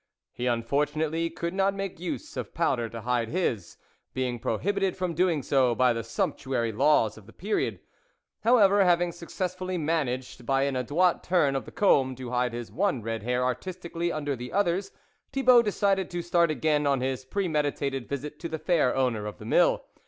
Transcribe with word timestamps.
He, 0.33 0.47
unfortunately, 0.47 1.29
could 1.29 1.53
not 1.53 1.75
make 1.75 1.99
use 1.99 2.35
of 2.35 2.55
powder 2.55 2.89
to 2.89 3.01
hide 3.01 3.29
his, 3.29 3.77
being 4.15 4.39
prohibited 4.39 4.97
from 4.97 5.13
doing 5.13 5.43
so 5.43 5.75
by 5.75 5.93
the 5.93 6.03
sumptuary 6.03 6.71
laws 6.71 7.19
of 7.19 7.27
the 7.27 7.31
period. 7.31 7.79
However, 8.43 8.83
having 8.83 9.11
successfully 9.11 9.77
managed, 9.77 10.43
by 10.43 10.63
an 10.63 10.75
adroit 10.75 11.21
turn 11.21 11.55
of 11.55 11.65
the 11.65 11.71
comb, 11.71 12.15
to 12.15 12.31
hide 12.31 12.53
his 12.53 12.71
one 12.71 13.03
red 13.03 13.21
hair 13.21 13.45
artistically 13.45 14.11
under 14.11 14.35
the 14.35 14.51
others, 14.51 14.91
Thibault 15.31 15.61
decided 15.61 16.09
to 16.09 16.23
start 16.23 16.49
again 16.49 16.87
on 16.87 17.01
his 17.01 17.23
pre 17.23 17.47
meditated 17.47 18.09
visit 18.09 18.39
to 18.39 18.49
the 18.49 18.57
fair 18.57 18.95
owner 18.95 19.27
of 19.27 19.37
the 19.37 19.45
mill. 19.45 19.83